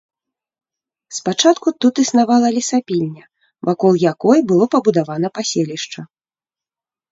Спачатку 1.17 1.67
тут 1.85 1.93
існавала 2.05 2.47
лесапільня, 2.57 3.23
вакол 3.71 3.93
якой 4.13 4.37
было 4.55 4.65
пабудавана 4.75 5.27
паселішча. 5.39 6.01